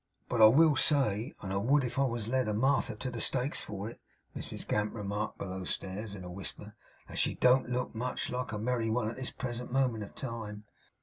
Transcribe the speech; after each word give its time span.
'But 0.29 0.41
I 0.41 0.45
will 0.45 0.75
say, 0.75 1.35
and 1.43 1.53
I 1.53 1.57
would 1.57 1.83
if 1.83 1.99
I 1.99 2.05
was 2.05 2.27
led 2.27 2.47
a 2.47 2.55
Martha 2.55 2.95
to 2.95 3.11
the 3.11 3.21
Stakes 3.21 3.61
for 3.61 3.87
it,' 3.87 3.99
Mrs 4.35 4.67
Gamp 4.67 4.95
remarked 4.95 5.37
below 5.37 5.63
stairs, 5.63 6.15
in 6.15 6.23
a 6.23 6.31
whisper, 6.31 6.73
'that 7.07 7.19
she 7.19 7.35
don't 7.35 7.69
look 7.69 7.93
much 7.93 8.31
like 8.31 8.51
a 8.51 8.57
merry 8.57 8.89
one 8.89 9.07
at 9.07 9.15
this 9.17 9.29
present 9.29 9.71
moment 9.71 10.03
of 10.03 10.15
time. 10.15 10.63